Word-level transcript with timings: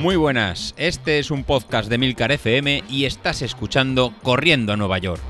Muy 0.00 0.16
buenas, 0.16 0.72
este 0.78 1.18
es 1.18 1.30
un 1.30 1.44
podcast 1.44 1.90
de 1.90 1.98
Milcar 1.98 2.32
FM 2.32 2.84
y 2.88 3.04
estás 3.04 3.42
escuchando 3.42 4.14
Corriendo 4.22 4.72
a 4.72 4.76
Nueva 4.78 4.96
York. 4.96 5.20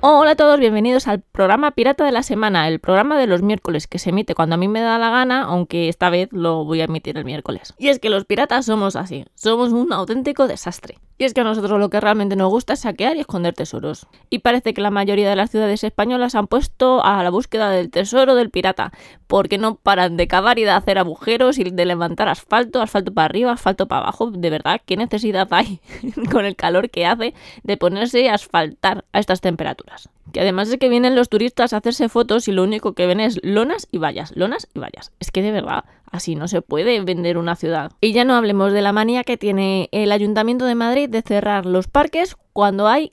Hola 0.00 0.32
a 0.32 0.34
todos, 0.34 0.58
bienvenidos 0.58 1.06
al 1.06 1.20
programa 1.20 1.70
Pirata 1.70 2.04
de 2.04 2.10
la 2.10 2.24
Semana, 2.24 2.66
el 2.66 2.80
programa 2.80 3.16
de 3.16 3.28
los 3.28 3.42
miércoles 3.42 3.86
que 3.86 4.00
se 4.00 4.10
emite 4.10 4.34
cuando 4.34 4.56
a 4.56 4.58
mí 4.58 4.66
me 4.66 4.80
da 4.80 4.98
la 4.98 5.10
gana, 5.10 5.42
aunque 5.44 5.88
esta 5.88 6.10
vez 6.10 6.28
lo 6.32 6.64
voy 6.64 6.80
a 6.80 6.86
emitir 6.86 7.16
el 7.16 7.24
miércoles. 7.24 7.74
Y 7.78 7.90
es 7.90 8.00
que 8.00 8.10
los 8.10 8.24
piratas 8.24 8.66
somos 8.66 8.96
así, 8.96 9.24
somos 9.36 9.70
un 9.70 9.92
auténtico 9.92 10.48
desastre. 10.48 10.98
Y 11.18 11.24
es 11.24 11.32
que 11.32 11.40
a 11.40 11.44
nosotros 11.44 11.80
lo 11.80 11.88
que 11.88 12.00
realmente 12.00 12.36
nos 12.36 12.50
gusta 12.50 12.74
es 12.74 12.80
saquear 12.80 13.16
y 13.16 13.20
esconder 13.20 13.54
tesoros. 13.54 14.06
Y 14.28 14.40
parece 14.40 14.74
que 14.74 14.82
la 14.82 14.90
mayoría 14.90 15.30
de 15.30 15.36
las 15.36 15.50
ciudades 15.50 15.82
españolas 15.82 16.34
han 16.34 16.46
puesto 16.46 17.02
a 17.04 17.22
la 17.22 17.30
búsqueda 17.30 17.70
del 17.70 17.90
tesoro 17.90 18.34
del 18.34 18.50
pirata, 18.50 18.92
porque 19.26 19.56
no 19.56 19.76
paran 19.76 20.16
de 20.18 20.28
cavar 20.28 20.58
y 20.58 20.64
de 20.64 20.70
hacer 20.70 20.98
agujeros 20.98 21.58
y 21.58 21.64
de 21.64 21.84
levantar 21.86 22.28
asfalto, 22.28 22.82
asfalto 22.82 23.14
para 23.14 23.26
arriba, 23.26 23.52
asfalto 23.52 23.88
para 23.88 24.02
abajo. 24.02 24.30
De 24.30 24.50
verdad, 24.50 24.80
¿qué 24.84 24.96
necesidad 24.96 25.48
hay 25.52 25.80
con 26.30 26.44
el 26.44 26.54
calor 26.54 26.90
que 26.90 27.06
hace 27.06 27.34
de 27.62 27.76
ponerse 27.78 28.28
a 28.28 28.34
asfaltar 28.34 29.04
a 29.12 29.18
estas 29.18 29.40
temperaturas? 29.40 30.10
Que 30.32 30.40
además 30.40 30.68
de 30.70 30.78
que 30.78 30.88
vienen 30.88 31.14
los 31.14 31.28
turistas 31.28 31.72
a 31.72 31.78
hacerse 31.78 32.08
fotos 32.08 32.48
y 32.48 32.52
lo 32.52 32.62
único 32.64 32.94
que 32.94 33.06
ven 33.06 33.20
es 33.20 33.38
lonas 33.42 33.88
y 33.90 33.98
vallas, 33.98 34.32
lonas 34.36 34.68
y 34.74 34.78
vallas. 34.78 35.12
Es 35.20 35.30
que 35.30 35.42
de 35.42 35.52
verdad, 35.52 35.84
así 36.10 36.34
no 36.34 36.48
se 36.48 36.62
puede 36.62 37.00
vender 37.00 37.38
una 37.38 37.56
ciudad. 37.56 37.92
Y 38.00 38.12
ya 38.12 38.24
no 38.24 38.34
hablemos 38.34 38.72
de 38.72 38.82
la 38.82 38.92
manía 38.92 39.24
que 39.24 39.36
tiene 39.36 39.88
el 39.92 40.12
Ayuntamiento 40.12 40.64
de 40.64 40.74
Madrid 40.74 41.08
de 41.08 41.22
cerrar 41.22 41.66
los 41.66 41.88
parques 41.88 42.36
cuando 42.52 42.88
hay 42.88 43.12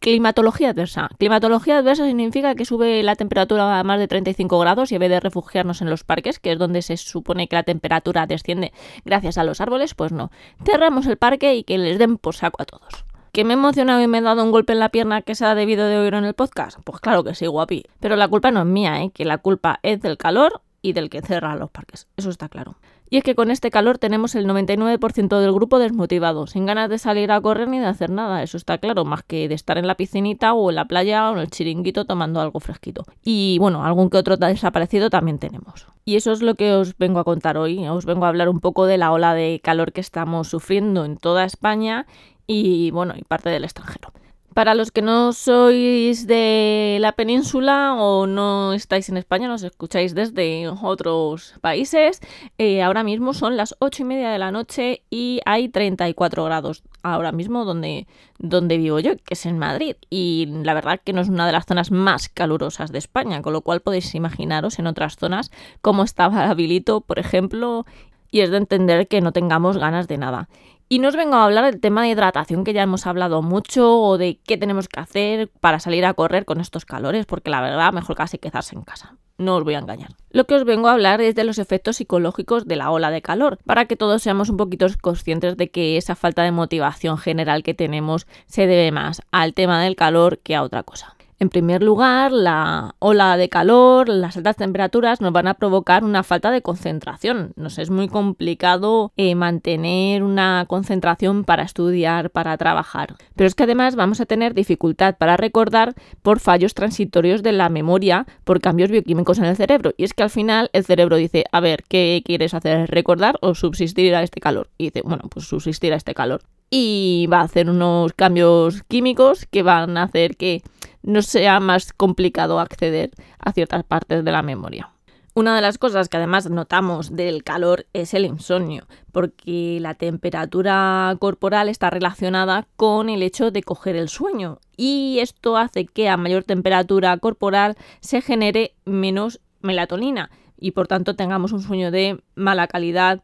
climatología 0.00 0.70
adversa. 0.70 1.08
Climatología 1.18 1.78
adversa 1.78 2.06
significa 2.06 2.54
que 2.54 2.64
sube 2.64 3.02
la 3.02 3.16
temperatura 3.16 3.78
a 3.78 3.84
más 3.84 3.98
de 3.98 4.06
35 4.06 4.58
grados 4.58 4.92
y 4.92 4.96
en 4.96 5.00
vez 5.00 5.10
de 5.10 5.20
refugiarnos 5.20 5.80
en 5.80 5.88
los 5.88 6.04
parques, 6.04 6.38
que 6.38 6.52
es 6.52 6.58
donde 6.58 6.82
se 6.82 6.96
supone 6.96 7.48
que 7.48 7.56
la 7.56 7.62
temperatura 7.62 8.26
desciende 8.26 8.72
gracias 9.04 9.38
a 9.38 9.44
los 9.44 9.60
árboles, 9.60 9.94
pues 9.94 10.12
no. 10.12 10.30
Cerramos 10.64 11.06
el 11.06 11.16
parque 11.16 11.54
y 11.54 11.64
que 11.64 11.78
les 11.78 11.98
den 11.98 12.18
por 12.18 12.34
saco 12.34 12.60
a 12.60 12.66
todos. 12.66 13.04
¿Que 13.32 13.44
me 13.44 13.54
he 13.54 13.56
emocionado 13.56 14.02
y 14.02 14.06
me 14.06 14.18
he 14.18 14.20
dado 14.20 14.44
un 14.44 14.50
golpe 14.50 14.74
en 14.74 14.78
la 14.78 14.90
pierna 14.90 15.22
que 15.22 15.34
se 15.34 15.46
ha 15.46 15.54
debido 15.54 15.86
de 15.86 15.96
oír 15.96 16.12
en 16.12 16.24
el 16.24 16.34
podcast? 16.34 16.78
Pues 16.84 17.00
claro 17.00 17.24
que 17.24 17.34
sí, 17.34 17.46
guapi. 17.46 17.84
Pero 17.98 18.14
la 18.16 18.28
culpa 18.28 18.50
no 18.50 18.60
es 18.60 18.66
mía, 18.66 19.02
¿eh? 19.02 19.10
que 19.10 19.24
la 19.24 19.38
culpa 19.38 19.80
es 19.82 20.02
del 20.02 20.18
calor 20.18 20.60
y 20.82 20.92
del 20.92 21.08
que 21.08 21.22
cierra 21.22 21.56
los 21.56 21.70
parques. 21.70 22.08
Eso 22.18 22.28
está 22.28 22.50
claro. 22.50 22.76
Y 23.08 23.16
es 23.16 23.24
que 23.24 23.34
con 23.34 23.50
este 23.50 23.70
calor 23.70 23.96
tenemos 23.96 24.34
el 24.34 24.46
99% 24.46 25.40
del 25.40 25.52
grupo 25.52 25.78
desmotivado, 25.78 26.46
sin 26.46 26.66
ganas 26.66 26.90
de 26.90 26.98
salir 26.98 27.32
a 27.32 27.40
correr 27.40 27.68
ni 27.68 27.78
de 27.78 27.86
hacer 27.86 28.10
nada, 28.10 28.42
eso 28.42 28.56
está 28.56 28.78
claro, 28.78 29.04
más 29.04 29.22
que 29.22 29.48
de 29.48 29.54
estar 29.54 29.76
en 29.76 29.86
la 29.86 29.96
piscinita 29.96 30.54
o 30.54 30.70
en 30.70 30.76
la 30.76 30.86
playa 30.86 31.30
o 31.30 31.34
en 31.34 31.40
el 31.40 31.50
chiringuito 31.50 32.06
tomando 32.06 32.40
algo 32.40 32.58
fresquito. 32.58 33.04
Y 33.22 33.58
bueno, 33.58 33.84
algún 33.84 34.08
que 34.08 34.16
otro 34.16 34.38
desaparecido 34.38 35.10
también 35.10 35.38
tenemos. 35.38 35.86
Y 36.04 36.16
eso 36.16 36.32
es 36.32 36.42
lo 36.42 36.54
que 36.54 36.72
os 36.72 36.96
vengo 36.96 37.20
a 37.20 37.24
contar 37.24 37.58
hoy. 37.58 37.86
Os 37.86 38.06
vengo 38.06 38.24
a 38.24 38.28
hablar 38.28 38.48
un 38.48 38.60
poco 38.60 38.86
de 38.86 38.98
la 38.98 39.12
ola 39.12 39.34
de 39.34 39.60
calor 39.62 39.92
que 39.92 40.00
estamos 40.00 40.48
sufriendo 40.48 41.04
en 41.04 41.16
toda 41.16 41.44
España 41.44 42.06
y 42.52 42.90
bueno, 42.90 43.14
y 43.16 43.22
parte 43.22 43.50
del 43.50 43.64
extranjero. 43.64 44.12
Para 44.54 44.74
los 44.74 44.90
que 44.90 45.00
no 45.00 45.32
sois 45.32 46.26
de 46.26 46.98
la 47.00 47.12
península 47.12 47.94
o 47.94 48.26
no 48.26 48.74
estáis 48.74 49.08
en 49.08 49.16
España, 49.16 49.48
nos 49.48 49.62
escucháis 49.62 50.14
desde 50.14 50.68
otros 50.68 51.54
países, 51.62 52.20
eh, 52.58 52.82
ahora 52.82 53.02
mismo 53.02 53.32
son 53.32 53.56
las 53.56 53.74
8 53.78 54.02
y 54.02 54.04
media 54.04 54.30
de 54.30 54.38
la 54.38 54.50
noche 54.50 55.04
y 55.08 55.40
hay 55.46 55.70
34 55.70 56.44
grados 56.44 56.82
ahora 57.02 57.32
mismo 57.32 57.64
donde, 57.64 58.06
donde 58.38 58.76
vivo 58.76 59.00
yo, 59.00 59.16
que 59.16 59.32
es 59.32 59.46
en 59.46 59.58
Madrid. 59.58 59.96
Y 60.10 60.46
la 60.62 60.74
verdad 60.74 61.00
que 61.02 61.14
no 61.14 61.22
es 61.22 61.30
una 61.30 61.46
de 61.46 61.52
las 61.52 61.64
zonas 61.64 61.90
más 61.90 62.28
calurosas 62.28 62.92
de 62.92 62.98
España, 62.98 63.40
con 63.40 63.54
lo 63.54 63.62
cual 63.62 63.80
podéis 63.80 64.14
imaginaros 64.14 64.78
en 64.78 64.86
otras 64.86 65.16
zonas 65.16 65.50
cómo 65.80 66.04
estaba 66.04 66.44
habilito, 66.50 67.00
por 67.00 67.18
ejemplo, 67.18 67.86
y 68.30 68.40
es 68.40 68.50
de 68.50 68.58
entender 68.58 69.08
que 69.08 69.22
no 69.22 69.32
tengamos 69.32 69.78
ganas 69.78 70.08
de 70.08 70.18
nada. 70.18 70.50
Y 70.92 70.98
no 70.98 71.08
os 71.08 71.16
vengo 71.16 71.36
a 71.36 71.44
hablar 71.44 71.64
del 71.64 71.80
tema 71.80 72.02
de 72.02 72.10
hidratación 72.10 72.64
que 72.64 72.74
ya 72.74 72.82
hemos 72.82 73.06
hablado 73.06 73.40
mucho 73.40 73.98
o 73.98 74.18
de 74.18 74.38
qué 74.44 74.58
tenemos 74.58 74.88
que 74.88 75.00
hacer 75.00 75.48
para 75.48 75.80
salir 75.80 76.04
a 76.04 76.12
correr 76.12 76.44
con 76.44 76.60
estos 76.60 76.84
calores, 76.84 77.24
porque 77.24 77.48
la 77.48 77.62
verdad 77.62 77.94
mejor 77.94 78.14
casi 78.14 78.36
quedarse 78.36 78.76
en 78.76 78.82
casa. 78.82 79.16
No 79.38 79.56
os 79.56 79.64
voy 79.64 79.72
a 79.72 79.78
engañar. 79.78 80.10
Lo 80.28 80.44
que 80.44 80.54
os 80.54 80.66
vengo 80.66 80.88
a 80.88 80.92
hablar 80.92 81.22
es 81.22 81.34
de 81.34 81.44
los 81.44 81.58
efectos 81.58 81.96
psicológicos 81.96 82.66
de 82.66 82.76
la 82.76 82.90
ola 82.90 83.10
de 83.10 83.22
calor, 83.22 83.58
para 83.64 83.86
que 83.86 83.96
todos 83.96 84.22
seamos 84.22 84.50
un 84.50 84.58
poquito 84.58 84.86
conscientes 85.00 85.56
de 85.56 85.70
que 85.70 85.96
esa 85.96 86.14
falta 86.14 86.42
de 86.42 86.52
motivación 86.52 87.16
general 87.16 87.62
que 87.62 87.72
tenemos 87.72 88.26
se 88.44 88.66
debe 88.66 88.92
más 88.92 89.22
al 89.30 89.54
tema 89.54 89.82
del 89.82 89.96
calor 89.96 90.40
que 90.40 90.54
a 90.54 90.62
otra 90.62 90.82
cosa. 90.82 91.16
En 91.42 91.48
primer 91.48 91.82
lugar, 91.82 92.30
la 92.30 92.94
ola 93.00 93.36
de 93.36 93.48
calor, 93.48 94.08
las 94.08 94.36
altas 94.36 94.54
temperaturas 94.54 95.20
nos 95.20 95.32
van 95.32 95.48
a 95.48 95.54
provocar 95.54 96.04
una 96.04 96.22
falta 96.22 96.52
de 96.52 96.62
concentración. 96.62 97.52
Nos 97.56 97.78
es 97.78 97.90
muy 97.90 98.06
complicado 98.06 99.10
eh, 99.16 99.34
mantener 99.34 100.22
una 100.22 100.66
concentración 100.68 101.42
para 101.42 101.64
estudiar, 101.64 102.30
para 102.30 102.56
trabajar. 102.58 103.16
Pero 103.34 103.48
es 103.48 103.56
que 103.56 103.64
además 103.64 103.96
vamos 103.96 104.20
a 104.20 104.26
tener 104.26 104.54
dificultad 104.54 105.16
para 105.18 105.36
recordar 105.36 105.96
por 106.22 106.38
fallos 106.38 106.74
transitorios 106.74 107.42
de 107.42 107.50
la 107.50 107.68
memoria, 107.70 108.24
por 108.44 108.60
cambios 108.60 108.92
bioquímicos 108.92 109.40
en 109.40 109.46
el 109.46 109.56
cerebro. 109.56 109.94
Y 109.96 110.04
es 110.04 110.14
que 110.14 110.22
al 110.22 110.30
final 110.30 110.70
el 110.72 110.84
cerebro 110.84 111.16
dice, 111.16 111.46
a 111.50 111.58
ver, 111.58 111.82
¿qué 111.88 112.22
quieres 112.24 112.54
hacer? 112.54 112.88
¿Recordar 112.88 113.36
o 113.40 113.56
subsistir 113.56 114.14
a 114.14 114.22
este 114.22 114.40
calor? 114.40 114.70
Y 114.78 114.90
dice, 114.90 115.02
bueno, 115.02 115.24
pues 115.28 115.46
subsistir 115.46 115.92
a 115.92 115.96
este 115.96 116.14
calor. 116.14 116.42
Y 116.70 117.26
va 117.30 117.40
a 117.40 117.44
hacer 117.44 117.68
unos 117.68 118.12
cambios 118.12 118.84
químicos 118.84 119.44
que 119.50 119.64
van 119.64 119.98
a 119.98 120.04
hacer 120.04 120.36
que 120.36 120.62
no 121.02 121.22
sea 121.22 121.60
más 121.60 121.92
complicado 121.92 122.60
acceder 122.60 123.10
a 123.38 123.52
ciertas 123.52 123.84
partes 123.84 124.24
de 124.24 124.32
la 124.32 124.42
memoria. 124.42 124.90
Una 125.34 125.56
de 125.56 125.62
las 125.62 125.78
cosas 125.78 126.10
que 126.10 126.18
además 126.18 126.50
notamos 126.50 127.16
del 127.16 127.42
calor 127.42 127.86
es 127.94 128.12
el 128.12 128.26
insomnio, 128.26 128.86
porque 129.12 129.78
la 129.80 129.94
temperatura 129.94 131.16
corporal 131.18 131.70
está 131.70 131.88
relacionada 131.88 132.66
con 132.76 133.08
el 133.08 133.22
hecho 133.22 133.50
de 133.50 133.62
coger 133.62 133.96
el 133.96 134.10
sueño 134.10 134.58
y 134.76 135.20
esto 135.20 135.56
hace 135.56 135.86
que 135.86 136.10
a 136.10 136.18
mayor 136.18 136.44
temperatura 136.44 137.16
corporal 137.16 137.78
se 138.00 138.20
genere 138.20 138.74
menos 138.84 139.40
melatonina 139.62 140.30
y 140.58 140.72
por 140.72 140.86
tanto 140.86 141.16
tengamos 141.16 141.52
un 141.52 141.62
sueño 141.62 141.90
de 141.90 142.22
mala 142.34 142.66
calidad 142.66 143.22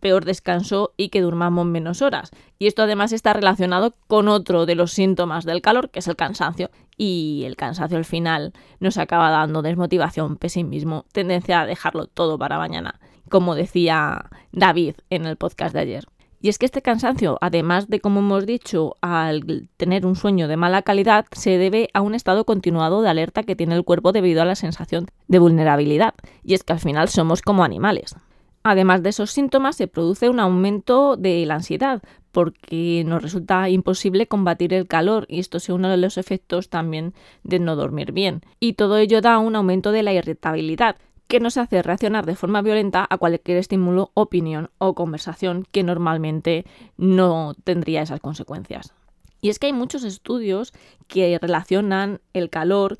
peor 0.00 0.24
descanso 0.24 0.92
y 0.96 1.08
que 1.08 1.20
durmamos 1.20 1.66
menos 1.66 2.02
horas. 2.02 2.30
Y 2.58 2.66
esto 2.66 2.82
además 2.82 3.12
está 3.12 3.32
relacionado 3.32 3.94
con 4.06 4.28
otro 4.28 4.66
de 4.66 4.74
los 4.74 4.92
síntomas 4.92 5.44
del 5.44 5.62
calor, 5.62 5.90
que 5.90 6.00
es 6.00 6.08
el 6.08 6.16
cansancio. 6.16 6.70
Y 6.96 7.42
el 7.46 7.56
cansancio 7.56 7.98
al 7.98 8.04
final 8.04 8.52
nos 8.80 8.98
acaba 8.98 9.30
dando 9.30 9.62
desmotivación, 9.62 10.36
pesimismo, 10.36 11.06
tendencia 11.12 11.60
a 11.60 11.66
dejarlo 11.66 12.06
todo 12.06 12.38
para 12.38 12.58
mañana, 12.58 13.00
como 13.28 13.54
decía 13.54 14.30
David 14.52 14.94
en 15.10 15.26
el 15.26 15.36
podcast 15.36 15.74
de 15.74 15.80
ayer. 15.80 16.04
Y 16.44 16.50
es 16.50 16.58
que 16.58 16.66
este 16.66 16.82
cansancio, 16.82 17.38
además 17.40 17.88
de, 17.88 18.00
como 18.00 18.20
hemos 18.20 18.44
dicho, 18.44 18.96
al 19.00 19.70
tener 19.78 20.04
un 20.04 20.14
sueño 20.14 20.46
de 20.46 20.58
mala 20.58 20.82
calidad, 20.82 21.24
se 21.32 21.56
debe 21.56 21.88
a 21.94 22.02
un 22.02 22.14
estado 22.14 22.44
continuado 22.44 23.00
de 23.00 23.08
alerta 23.08 23.44
que 23.44 23.56
tiene 23.56 23.74
el 23.74 23.82
cuerpo 23.82 24.12
debido 24.12 24.42
a 24.42 24.44
la 24.44 24.54
sensación 24.54 25.06
de 25.26 25.38
vulnerabilidad. 25.38 26.12
Y 26.42 26.52
es 26.52 26.62
que 26.62 26.74
al 26.74 26.80
final 26.80 27.08
somos 27.08 27.40
como 27.40 27.64
animales. 27.64 28.14
Además 28.64 29.02
de 29.02 29.10
esos 29.10 29.30
síntomas, 29.30 29.76
se 29.76 29.88
produce 29.88 30.30
un 30.30 30.40
aumento 30.40 31.16
de 31.16 31.44
la 31.44 31.56
ansiedad, 31.56 32.02
porque 32.32 33.04
nos 33.06 33.22
resulta 33.22 33.68
imposible 33.68 34.26
combatir 34.26 34.72
el 34.72 34.86
calor 34.86 35.26
y 35.28 35.38
esto 35.38 35.58
es 35.58 35.68
uno 35.68 35.90
de 35.90 35.98
los 35.98 36.16
efectos 36.16 36.70
también 36.70 37.12
de 37.42 37.58
no 37.58 37.76
dormir 37.76 38.12
bien. 38.12 38.40
Y 38.60 38.72
todo 38.72 38.96
ello 38.96 39.20
da 39.20 39.38
un 39.38 39.54
aumento 39.54 39.92
de 39.92 40.02
la 40.02 40.14
irritabilidad, 40.14 40.96
que 41.28 41.40
nos 41.40 41.58
hace 41.58 41.82
reaccionar 41.82 42.24
de 42.24 42.36
forma 42.36 42.62
violenta 42.62 43.06
a 43.08 43.18
cualquier 43.18 43.58
estímulo, 43.58 44.10
opinión 44.14 44.70
o 44.78 44.94
conversación 44.94 45.66
que 45.70 45.82
normalmente 45.82 46.64
no 46.96 47.54
tendría 47.64 48.02
esas 48.02 48.20
consecuencias. 48.20 48.94
Y 49.42 49.50
es 49.50 49.58
que 49.58 49.66
hay 49.66 49.72
muchos 49.74 50.04
estudios 50.04 50.72
que 51.06 51.38
relacionan 51.38 52.20
el 52.32 52.48
calor 52.48 52.96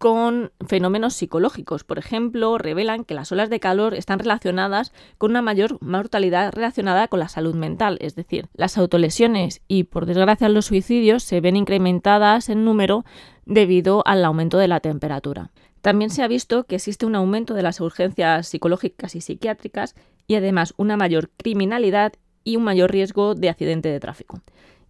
con 0.00 0.50
fenómenos 0.66 1.12
psicológicos. 1.12 1.84
Por 1.84 1.98
ejemplo, 1.98 2.56
revelan 2.56 3.04
que 3.04 3.12
las 3.12 3.30
olas 3.32 3.50
de 3.50 3.60
calor 3.60 3.92
están 3.92 4.18
relacionadas 4.18 4.94
con 5.18 5.32
una 5.32 5.42
mayor 5.42 5.76
mortalidad 5.82 6.54
relacionada 6.54 7.06
con 7.06 7.20
la 7.20 7.28
salud 7.28 7.54
mental, 7.54 7.98
es 8.00 8.14
decir, 8.14 8.48
las 8.54 8.78
autolesiones 8.78 9.60
y 9.68 9.84
por 9.84 10.06
desgracia 10.06 10.48
los 10.48 10.64
suicidios 10.64 11.22
se 11.22 11.42
ven 11.42 11.54
incrementadas 11.54 12.48
en 12.48 12.64
número 12.64 13.04
debido 13.44 14.02
al 14.06 14.24
aumento 14.24 14.56
de 14.56 14.68
la 14.68 14.80
temperatura. 14.80 15.50
También 15.82 16.08
se 16.08 16.22
ha 16.22 16.28
visto 16.28 16.64
que 16.64 16.76
existe 16.76 17.04
un 17.04 17.14
aumento 17.14 17.52
de 17.52 17.62
las 17.62 17.78
urgencias 17.78 18.48
psicológicas 18.48 19.14
y 19.14 19.20
psiquiátricas 19.20 19.94
y 20.26 20.36
además 20.36 20.72
una 20.78 20.96
mayor 20.96 21.28
criminalidad 21.36 22.14
y 22.42 22.56
un 22.56 22.64
mayor 22.64 22.90
riesgo 22.90 23.34
de 23.34 23.50
accidente 23.50 23.90
de 23.90 24.00
tráfico. 24.00 24.40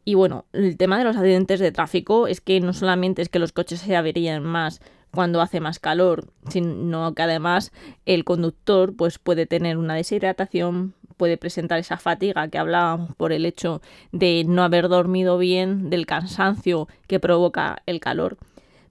Y 0.05 0.15
bueno, 0.15 0.47
el 0.53 0.77
tema 0.77 0.99
de 0.99 1.05
los 1.05 1.17
accidentes 1.17 1.61
de 1.61 1.73
tráfico 1.73 2.27
es 2.27 2.41
que 2.41 2.61
no 2.61 2.73
solamente 2.73 3.23
es 3.23 3.29
que 3.29 3.39
los 3.39 3.53
coches 3.53 3.81
se 3.81 3.97
averían 3.97 4.43
más 4.43 4.81
cuando 5.13 5.41
hace 5.41 5.61
más 5.61 5.79
calor, 5.79 6.27
sino 6.49 7.15
que 7.15 7.23
además 7.23 7.73
el 8.07 8.25
conductor 8.25 8.95
pues 8.97 9.19
puede 9.19 9.47
tener 9.47 9.77
una 9.77 9.95
deshidratación, 9.95 10.95
puede 11.17 11.37
presentar 11.37 11.79
esa 11.79 11.99
fatiga 11.99 12.49
que 12.49 12.59
hablábamos 12.59 13.15
por 13.17 13.33
el 13.33 13.45
hecho 13.45 13.83
de 14.13 14.45
no 14.47 14.63
haber 14.63 14.89
dormido 14.89 15.37
bien, 15.39 15.91
del 15.91 16.07
cansancio 16.07 16.89
que 17.07 17.21
provoca 17.21 17.83
el 17.87 18.01
calor. 18.01 18.39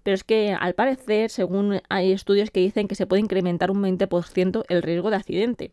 pero 0.03 0.15
es 0.15 0.23
que 0.23 0.53
al 0.53 0.73
parecer, 0.73 1.29
según 1.29 1.81
hay 1.89 2.11
estudios 2.11 2.51
que 2.51 2.61
dicen 2.61 2.87
que 2.87 2.95
se 2.95 3.05
puede 3.05 3.21
incrementar 3.21 3.71
un 3.71 3.81
20% 3.81 4.63
el 4.69 4.81
riesgo 4.81 5.09
de 5.09 5.15
accidente 5.15 5.71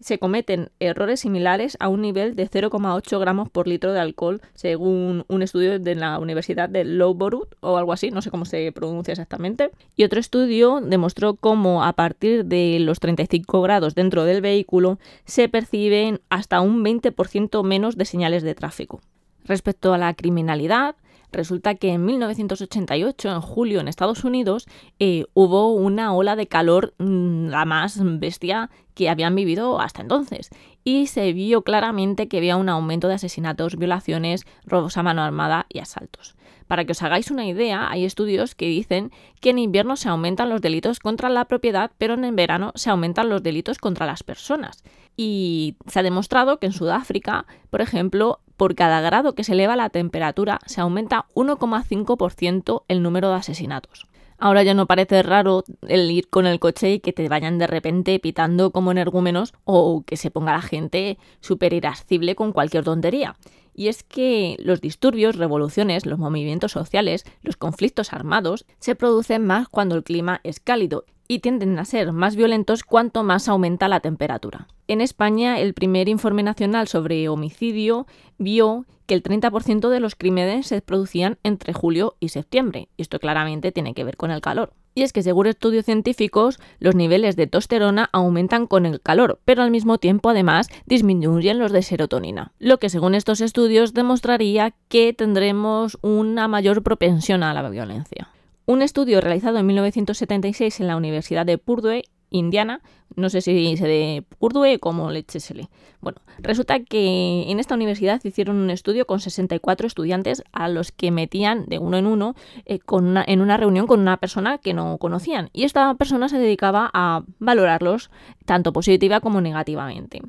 se 0.00 0.18
cometen 0.18 0.70
errores 0.80 1.20
similares 1.20 1.76
a 1.80 1.88
un 1.88 2.00
nivel 2.00 2.34
de 2.34 2.48
0,8 2.48 3.20
gramos 3.20 3.50
por 3.50 3.68
litro 3.68 3.92
de 3.92 4.00
alcohol, 4.00 4.40
según 4.54 5.24
un 5.28 5.42
estudio 5.42 5.78
de 5.78 5.94
la 5.94 6.18
Universidad 6.18 6.68
de 6.68 6.84
Loughborough 6.84 7.48
o 7.60 7.76
algo 7.76 7.92
así, 7.92 8.10
no 8.10 8.22
sé 8.22 8.30
cómo 8.30 8.44
se 8.44 8.72
pronuncia 8.72 9.12
exactamente. 9.12 9.70
Y 9.96 10.04
otro 10.04 10.20
estudio 10.20 10.80
demostró 10.80 11.34
cómo 11.34 11.84
a 11.84 11.92
partir 11.92 12.44
de 12.46 12.78
los 12.80 13.00
35 13.00 13.62
grados 13.62 13.94
dentro 13.94 14.24
del 14.24 14.40
vehículo 14.40 14.98
se 15.24 15.48
perciben 15.48 16.20
hasta 16.30 16.60
un 16.60 16.84
20% 16.84 17.62
menos 17.62 17.96
de 17.96 18.04
señales 18.04 18.42
de 18.42 18.54
tráfico. 18.54 19.00
Respecto 19.44 19.92
a 19.92 19.98
la 19.98 20.14
criminalidad, 20.14 20.96
Resulta 21.32 21.74
que 21.74 21.92
en 21.92 22.04
1988, 22.04 23.30
en 23.30 23.40
julio, 23.40 23.80
en 23.80 23.88
Estados 23.88 24.24
Unidos, 24.24 24.66
eh, 24.98 25.26
hubo 25.34 25.72
una 25.72 26.12
ola 26.14 26.36
de 26.36 26.48
calor 26.48 26.94
mm, 26.98 27.46
la 27.48 27.64
más 27.64 28.00
bestia 28.18 28.70
que 28.94 29.08
habían 29.08 29.34
vivido 29.34 29.80
hasta 29.80 30.02
entonces. 30.02 30.50
Y 30.84 31.06
se 31.06 31.32
vio 31.32 31.62
claramente 31.62 32.28
que 32.28 32.38
había 32.38 32.56
un 32.56 32.68
aumento 32.68 33.08
de 33.08 33.14
asesinatos, 33.14 33.76
violaciones, 33.76 34.44
robos 34.64 34.96
a 34.96 35.02
mano 35.02 35.22
armada 35.22 35.66
y 35.68 35.78
asaltos. 35.78 36.36
Para 36.70 36.84
que 36.84 36.92
os 36.92 37.02
hagáis 37.02 37.32
una 37.32 37.46
idea, 37.46 37.90
hay 37.90 38.04
estudios 38.04 38.54
que 38.54 38.66
dicen 38.66 39.10
que 39.40 39.50
en 39.50 39.58
invierno 39.58 39.96
se 39.96 40.08
aumentan 40.08 40.48
los 40.48 40.60
delitos 40.60 41.00
contra 41.00 41.28
la 41.28 41.46
propiedad, 41.46 41.90
pero 41.98 42.14
en 42.14 42.36
verano 42.36 42.70
se 42.76 42.90
aumentan 42.90 43.28
los 43.28 43.42
delitos 43.42 43.78
contra 43.78 44.06
las 44.06 44.22
personas. 44.22 44.84
Y 45.16 45.74
se 45.88 45.98
ha 45.98 46.02
demostrado 46.04 46.60
que 46.60 46.66
en 46.66 46.72
Sudáfrica, 46.72 47.44
por 47.70 47.80
ejemplo, 47.80 48.38
por 48.60 48.74
cada 48.74 49.00
grado 49.00 49.34
que 49.34 49.42
se 49.42 49.54
eleva 49.54 49.74
la 49.74 49.88
temperatura, 49.88 50.58
se 50.66 50.82
aumenta 50.82 51.24
1,5% 51.34 52.82
el 52.88 53.02
número 53.02 53.30
de 53.30 53.36
asesinatos. 53.36 54.06
Ahora 54.36 54.62
ya 54.62 54.74
no 54.74 54.84
parece 54.84 55.22
raro 55.22 55.64
el 55.88 56.10
ir 56.10 56.28
con 56.28 56.46
el 56.46 56.60
coche 56.60 56.92
y 56.92 57.00
que 57.00 57.14
te 57.14 57.26
vayan 57.30 57.56
de 57.56 57.66
repente 57.66 58.18
pitando 58.18 58.70
como 58.70 58.92
energúmenos 58.92 59.54
o 59.64 60.04
que 60.06 60.18
se 60.18 60.30
ponga 60.30 60.52
la 60.52 60.60
gente 60.60 61.16
súper 61.40 61.72
irascible 61.72 62.34
con 62.34 62.52
cualquier 62.52 62.84
tontería. 62.84 63.34
Y 63.74 63.88
es 63.88 64.02
que 64.02 64.56
los 64.58 64.80
disturbios, 64.80 65.36
revoluciones, 65.36 66.06
los 66.06 66.18
movimientos 66.18 66.72
sociales, 66.72 67.24
los 67.42 67.56
conflictos 67.56 68.12
armados 68.12 68.66
se 68.78 68.94
producen 68.94 69.46
más 69.46 69.68
cuando 69.68 69.94
el 69.94 70.04
clima 70.04 70.40
es 70.44 70.60
cálido 70.60 71.04
y 71.28 71.38
tienden 71.38 71.78
a 71.78 71.84
ser 71.84 72.12
más 72.12 72.34
violentos 72.34 72.82
cuanto 72.82 73.22
más 73.22 73.48
aumenta 73.48 73.86
la 73.86 74.00
temperatura. 74.00 74.66
En 74.88 75.00
España, 75.00 75.60
el 75.60 75.74
primer 75.74 76.08
informe 76.08 76.42
nacional 76.42 76.88
sobre 76.88 77.28
homicidio 77.28 78.08
vio 78.36 78.84
que 79.06 79.14
el 79.14 79.22
30% 79.22 79.88
de 79.88 80.00
los 80.00 80.16
crímenes 80.16 80.66
se 80.66 80.82
producían 80.82 81.38
entre 81.44 81.72
julio 81.72 82.16
y 82.18 82.30
septiembre. 82.30 82.88
Esto 82.96 83.20
claramente 83.20 83.70
tiene 83.70 83.94
que 83.94 84.02
ver 84.02 84.16
con 84.16 84.32
el 84.32 84.40
calor. 84.40 84.72
Y 84.94 85.02
es 85.02 85.12
que 85.12 85.22
según 85.22 85.46
estudios 85.46 85.84
científicos, 85.84 86.58
los 86.78 86.94
niveles 86.94 87.36
de 87.36 87.46
testosterona 87.46 88.08
aumentan 88.12 88.66
con 88.66 88.86
el 88.86 89.00
calor, 89.00 89.40
pero 89.44 89.62
al 89.62 89.70
mismo 89.70 89.98
tiempo 89.98 90.30
además 90.30 90.68
disminuyen 90.86 91.58
los 91.58 91.72
de 91.72 91.82
serotonina, 91.82 92.52
lo 92.58 92.78
que 92.78 92.88
según 92.88 93.14
estos 93.14 93.40
estudios 93.40 93.94
demostraría 93.94 94.74
que 94.88 95.12
tendremos 95.12 95.98
una 96.02 96.48
mayor 96.48 96.82
propensión 96.82 97.42
a 97.42 97.54
la 97.54 97.68
violencia. 97.68 98.28
Un 98.66 98.82
estudio 98.82 99.20
realizado 99.20 99.58
en 99.58 99.66
1976 99.66 100.80
en 100.80 100.86
la 100.86 100.96
Universidad 100.96 101.46
de 101.46 101.58
Purdue, 101.58 102.04
Indiana, 102.30 102.80
no 103.16 103.28
sé 103.28 103.40
si 103.40 103.76
se 103.76 103.86
de 103.86 104.24
Purdue 104.38 104.76
o 104.76 104.78
como 104.78 105.10
lechesele. 105.10 105.68
Bueno, 106.00 106.20
resulta 106.38 106.80
que 106.80 107.50
en 107.50 107.60
esta 107.60 107.74
universidad 107.74 108.20
hicieron 108.24 108.56
un 108.56 108.70
estudio 108.70 109.06
con 109.06 109.20
64 109.20 109.86
estudiantes 109.86 110.42
a 110.52 110.68
los 110.68 110.92
que 110.92 111.10
metían 111.10 111.66
de 111.66 111.78
uno 111.78 111.98
en 111.98 112.06
uno 112.06 112.34
eh, 112.64 112.80
en 113.26 113.40
una 113.40 113.56
reunión 113.56 113.86
con 113.86 114.00
una 114.00 114.16
persona 114.16 114.58
que 114.58 114.74
no 114.74 114.98
conocían. 114.98 115.50
Y 115.52 115.64
esta 115.64 115.94
persona 115.94 116.28
se 116.28 116.38
dedicaba 116.38 116.90
a 116.94 117.24
valorarlos 117.38 118.10
tanto 118.44 118.72
positiva 118.72 119.20
como 119.20 119.40
negativamente 119.40 120.22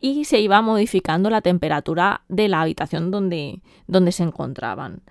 y 0.00 0.24
se 0.24 0.40
iba 0.40 0.60
modificando 0.62 1.30
la 1.30 1.40
temperatura 1.40 2.22
de 2.28 2.48
la 2.48 2.62
habitación 2.62 3.10
donde, 3.10 3.60
donde 3.86 4.12
se 4.12 4.22
encontraban. 4.22 5.02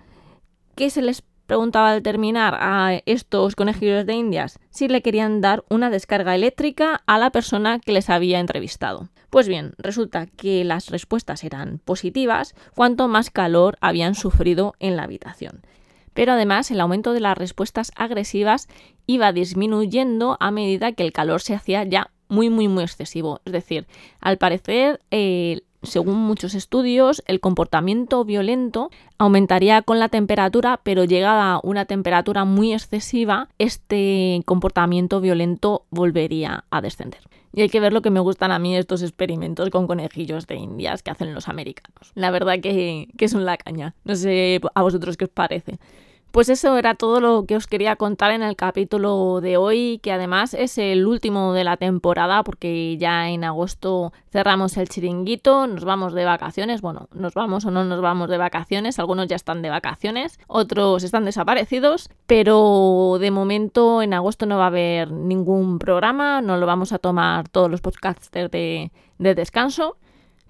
¿Qué 0.74 0.90
se 0.90 1.02
les 1.02 1.22
preguntaba 1.46 1.90
al 1.92 2.02
terminar 2.02 2.56
a 2.60 3.00
estos 3.06 3.56
conejillos 3.56 4.06
de 4.06 4.14
indias 4.14 4.58
si 4.70 4.88
le 4.88 5.02
querían 5.02 5.40
dar 5.40 5.64
una 5.68 5.90
descarga 5.90 6.34
eléctrica 6.34 7.02
a 7.06 7.18
la 7.18 7.30
persona 7.30 7.78
que 7.78 7.92
les 7.92 8.10
había 8.10 8.40
entrevistado. 8.40 9.08
Pues 9.30 9.48
bien, 9.48 9.74
resulta 9.78 10.26
que 10.26 10.64
las 10.64 10.90
respuestas 10.90 11.44
eran 11.44 11.78
positivas 11.78 12.54
cuanto 12.74 13.08
más 13.08 13.30
calor 13.30 13.76
habían 13.80 14.14
sufrido 14.14 14.74
en 14.78 14.96
la 14.96 15.04
habitación. 15.04 15.62
Pero 16.14 16.32
además 16.32 16.70
el 16.70 16.80
aumento 16.80 17.12
de 17.12 17.20
las 17.20 17.36
respuestas 17.36 17.92
agresivas 17.94 18.68
iba 19.06 19.32
disminuyendo 19.32 20.36
a 20.40 20.50
medida 20.50 20.92
que 20.92 21.02
el 21.02 21.12
calor 21.12 21.42
se 21.42 21.54
hacía 21.54 21.84
ya 21.84 22.10
muy 22.28 22.50
muy 22.50 22.68
muy 22.68 22.84
excesivo. 22.84 23.40
Es 23.44 23.52
decir, 23.52 23.86
al 24.20 24.38
parecer 24.38 25.00
eh, 25.10 25.60
según 25.86 26.16
muchos 26.16 26.54
estudios, 26.54 27.22
el 27.26 27.40
comportamiento 27.40 28.24
violento 28.24 28.90
aumentaría 29.18 29.82
con 29.82 29.98
la 29.98 30.08
temperatura, 30.08 30.80
pero 30.82 31.04
llegada 31.04 31.60
una 31.62 31.84
temperatura 31.84 32.44
muy 32.44 32.72
excesiva, 32.72 33.48
este 33.58 34.42
comportamiento 34.44 35.20
violento 35.20 35.84
volvería 35.90 36.64
a 36.70 36.80
descender. 36.80 37.20
Y 37.52 37.62
hay 37.62 37.70
que 37.70 37.80
ver 37.80 37.94
lo 37.94 38.02
que 38.02 38.10
me 38.10 38.20
gustan 38.20 38.52
a 38.52 38.58
mí 38.58 38.76
estos 38.76 39.02
experimentos 39.02 39.70
con 39.70 39.86
conejillos 39.86 40.46
de 40.46 40.56
indias 40.56 41.02
que 41.02 41.10
hacen 41.10 41.32
los 41.32 41.48
americanos. 41.48 42.12
La 42.14 42.30
verdad 42.30 42.60
que, 42.60 43.08
que 43.16 43.28
son 43.28 43.46
la 43.46 43.56
caña. 43.56 43.94
No 44.04 44.14
sé 44.14 44.60
a 44.74 44.82
vosotros 44.82 45.16
qué 45.16 45.24
os 45.24 45.30
parece. 45.30 45.78
Pues 46.36 46.50
eso 46.50 46.76
era 46.76 46.94
todo 46.94 47.18
lo 47.20 47.46
que 47.46 47.56
os 47.56 47.66
quería 47.66 47.96
contar 47.96 48.30
en 48.30 48.42
el 48.42 48.56
capítulo 48.56 49.40
de 49.40 49.56
hoy, 49.56 50.00
que 50.02 50.12
además 50.12 50.52
es 50.52 50.76
el 50.76 51.06
último 51.06 51.54
de 51.54 51.64
la 51.64 51.78
temporada 51.78 52.42
porque 52.42 52.98
ya 52.98 53.30
en 53.30 53.42
agosto 53.42 54.12
cerramos 54.30 54.76
el 54.76 54.86
chiringuito, 54.86 55.66
nos 55.66 55.86
vamos 55.86 56.12
de 56.12 56.26
vacaciones, 56.26 56.82
bueno, 56.82 57.08
nos 57.14 57.32
vamos 57.32 57.64
o 57.64 57.70
no 57.70 57.84
nos 57.84 58.02
vamos 58.02 58.28
de 58.28 58.36
vacaciones, 58.36 58.98
algunos 58.98 59.28
ya 59.28 59.36
están 59.36 59.62
de 59.62 59.70
vacaciones, 59.70 60.38
otros 60.46 61.04
están 61.04 61.24
desaparecidos, 61.24 62.10
pero 62.26 63.16
de 63.18 63.30
momento 63.30 64.02
en 64.02 64.12
agosto 64.12 64.44
no 64.44 64.58
va 64.58 64.64
a 64.64 64.66
haber 64.66 65.10
ningún 65.10 65.78
programa, 65.78 66.42
no 66.42 66.58
lo 66.58 66.66
vamos 66.66 66.92
a 66.92 66.98
tomar 66.98 67.48
todos 67.48 67.70
los 67.70 67.80
podcasters 67.80 68.50
de, 68.50 68.92
de 69.18 69.34
descanso. 69.34 69.96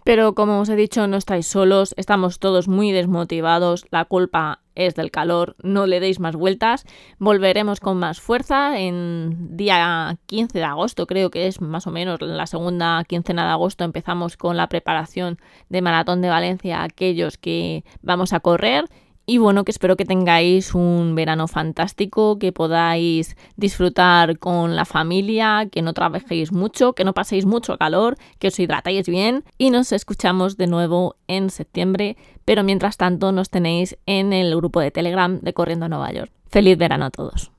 Pero 0.06 0.36
como 0.36 0.60
os 0.60 0.68
he 0.68 0.76
dicho, 0.76 1.08
no 1.08 1.16
estáis 1.16 1.48
solos, 1.48 1.92
estamos 1.96 2.38
todos 2.38 2.68
muy 2.68 2.92
desmotivados, 2.92 3.86
la 3.90 4.04
culpa 4.04 4.60
es 4.76 4.94
del 4.94 5.10
calor, 5.10 5.56
no 5.64 5.88
le 5.88 5.98
deis 5.98 6.20
más 6.20 6.36
vueltas. 6.36 6.84
Volveremos 7.18 7.80
con 7.80 7.98
más 7.98 8.20
fuerza 8.20 8.78
en 8.78 9.56
día 9.56 10.16
15 10.26 10.58
de 10.58 10.64
agosto, 10.64 11.08
creo 11.08 11.30
que 11.30 11.48
es 11.48 11.60
más 11.60 11.88
o 11.88 11.90
menos 11.90 12.20
la 12.20 12.46
segunda 12.46 13.02
quincena 13.02 13.46
de 13.46 13.50
agosto 13.50 13.82
empezamos 13.82 14.36
con 14.36 14.56
la 14.56 14.68
preparación 14.68 15.40
de 15.70 15.82
Maratón 15.82 16.22
de 16.22 16.28
Valencia, 16.28 16.84
aquellos 16.84 17.36
que 17.36 17.84
vamos 18.00 18.32
a 18.32 18.38
correr 18.38 18.84
y 19.26 19.38
bueno, 19.38 19.64
que 19.64 19.72
espero 19.72 19.96
que 19.96 20.04
tengáis 20.04 20.72
un 20.72 21.16
verano 21.16 21.48
fantástico, 21.48 22.38
que 22.38 22.52
podáis 22.52 23.36
disfrutar 23.56 24.38
con 24.38 24.76
la 24.76 24.84
familia, 24.84 25.68
que 25.70 25.82
no 25.82 25.92
trabajéis 25.94 26.52
mucho, 26.52 26.92
que 26.92 27.04
no 27.04 27.12
paséis 27.12 27.44
mucho 27.44 27.76
calor, 27.76 28.16
que 28.38 28.48
os 28.48 28.58
hidratéis 28.60 29.08
bien 29.08 29.42
y 29.58 29.70
nos 29.70 29.90
escuchamos 29.90 30.56
de 30.56 30.68
nuevo 30.68 31.16
en 31.26 31.50
septiembre. 31.50 32.16
Pero 32.44 32.62
mientras 32.62 32.96
tanto 32.96 33.32
nos 33.32 33.50
tenéis 33.50 33.98
en 34.06 34.32
el 34.32 34.54
grupo 34.54 34.78
de 34.78 34.92
Telegram 34.92 35.40
de 35.40 35.52
Corriendo 35.52 35.86
a 35.86 35.88
Nueva 35.88 36.12
York. 36.12 36.30
Feliz 36.48 36.78
verano 36.78 37.06
a 37.06 37.10
todos. 37.10 37.55